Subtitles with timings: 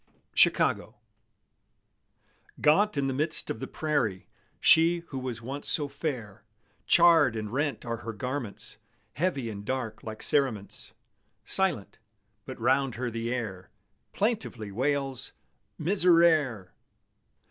[0.33, 0.95] CHICAGO
[2.59, 4.25] Gaunt in the midst of the prairie,
[4.59, 6.43] She who was once so fair;
[6.87, 8.77] Charred and rent are her garments,
[9.13, 10.93] Heavy and dark like cerements;
[11.45, 11.99] Silent,
[12.47, 13.69] but round her the air
[14.11, 15.33] Plaintively wails,
[15.77, 16.71] "Miserere!"